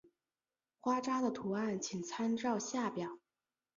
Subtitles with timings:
[0.79, 3.19] 花札的图案请参照下表。